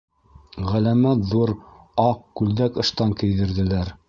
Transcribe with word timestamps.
Ғәләмәт 0.69 1.21
ҙур 1.33 1.53
аҡ 2.07 2.25
күлдәк-ыштан 2.41 3.19
кейҙерҙеләр. 3.23 3.99